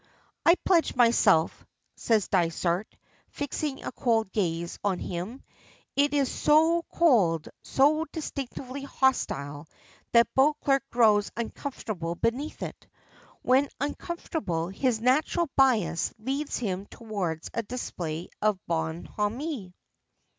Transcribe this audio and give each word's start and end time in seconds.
"I 0.43 0.55
pledge 0.65 0.95
myself," 0.95 1.63
says 1.95 2.27
Dysart, 2.27 2.95
fixing 3.29 3.83
a 3.83 3.91
cold 3.91 4.31
gaze 4.31 4.79
on 4.83 4.97
him. 4.97 5.43
It 5.95 6.15
is 6.15 6.31
so 6.31 6.83
cold, 6.91 7.49
so 7.63 8.05
distinctly 8.11 8.81
hostile, 8.81 9.67
that 10.13 10.33
Beauclerk 10.33 10.81
grows 10.91 11.29
uncomfortable 11.37 12.15
beneath 12.15 12.63
it. 12.63 12.87
When 13.43 13.69
uncomfortable 13.79 14.69
his 14.69 14.99
natural 14.99 15.51
bias 15.55 16.15
leads 16.17 16.57
him 16.57 16.87
towards 16.87 17.51
a 17.53 17.61
display 17.61 18.29
of 18.41 18.57
bonhomie. 18.65 19.75